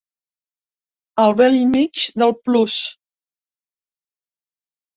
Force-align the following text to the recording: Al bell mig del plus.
Al 1.23 1.35
bell 1.41 1.59
mig 1.75 2.01
del 2.23 2.35
plus. 2.47 2.81